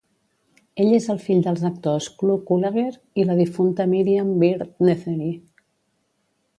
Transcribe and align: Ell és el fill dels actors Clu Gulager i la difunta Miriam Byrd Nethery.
Ell 0.85 0.93
és 0.99 1.05
el 1.13 1.19
fill 1.25 1.43
dels 1.49 1.61
actors 1.69 2.07
Clu 2.23 2.39
Gulager 2.49 2.87
i 3.25 3.29
la 3.29 3.39
difunta 3.45 3.89
Miriam 3.95 4.35
Byrd 4.45 4.85
Nethery. 4.91 5.33